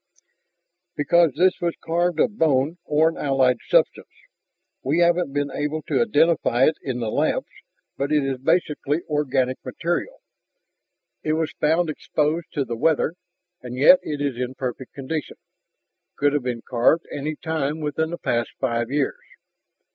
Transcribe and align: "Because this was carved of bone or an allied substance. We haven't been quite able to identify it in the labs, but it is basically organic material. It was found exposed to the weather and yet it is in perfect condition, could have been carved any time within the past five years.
"Because 0.95 1.33
this 1.37 1.61
was 1.61 1.75
carved 1.79 2.19
of 2.19 2.35
bone 2.39 2.79
or 2.85 3.07
an 3.09 3.17
allied 3.17 3.59
substance. 3.69 4.09
We 4.81 4.97
haven't 4.97 5.31
been 5.31 5.49
quite 5.49 5.59
able 5.61 5.83
to 5.83 6.01
identify 6.01 6.65
it 6.65 6.75
in 6.81 6.99
the 7.01 7.11
labs, 7.11 7.45
but 7.97 8.11
it 8.11 8.23
is 8.25 8.39
basically 8.39 9.03
organic 9.07 9.63
material. 9.63 10.21
It 11.21 11.33
was 11.33 11.51
found 11.61 11.87
exposed 11.91 12.51
to 12.53 12.65
the 12.65 12.75
weather 12.75 13.13
and 13.61 13.75
yet 13.75 13.99
it 14.01 14.21
is 14.21 14.37
in 14.37 14.55
perfect 14.55 14.91
condition, 14.95 15.37
could 16.15 16.33
have 16.33 16.41
been 16.41 16.63
carved 16.67 17.05
any 17.11 17.35
time 17.35 17.79
within 17.79 18.09
the 18.09 18.17
past 18.17 18.49
five 18.59 18.89
years. 18.89 19.21